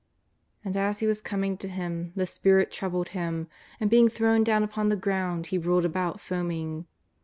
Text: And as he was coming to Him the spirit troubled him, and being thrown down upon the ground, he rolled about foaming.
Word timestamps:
And 0.65 0.75
as 0.75 0.97
he 0.97 1.05
was 1.05 1.21
coming 1.21 1.57
to 1.57 1.67
Him 1.67 2.11
the 2.15 2.25
spirit 2.25 2.71
troubled 2.71 3.09
him, 3.09 3.47
and 3.79 3.87
being 3.87 4.09
thrown 4.09 4.43
down 4.43 4.63
upon 4.63 4.89
the 4.89 4.95
ground, 4.95 5.45
he 5.53 5.59
rolled 5.59 5.85
about 5.85 6.19
foaming. 6.19 6.87